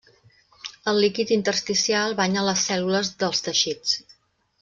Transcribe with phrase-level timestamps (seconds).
[0.91, 3.95] El líquid intersticial banya les cèl·lules dels teixits.